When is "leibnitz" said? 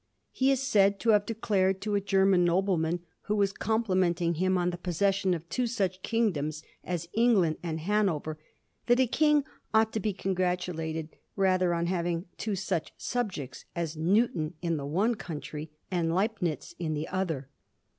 16.15-16.73